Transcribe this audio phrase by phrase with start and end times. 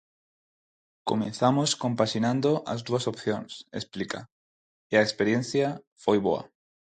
[1.09, 4.19] "Comezamos compaxinando as dúas opcións", explica,
[4.91, 5.67] "e a experiencia
[6.03, 6.43] foi boa".